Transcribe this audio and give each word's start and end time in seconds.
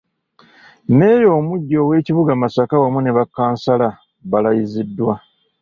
Mmeeya 0.89 1.27
omuggya 1.39 1.77
ow’ekibuga 1.83 2.31
Masaka 2.41 2.75
wamu 2.81 2.99
ne 3.01 3.11
bakkansala 3.17 3.87
balayiziddwa. 4.31 5.13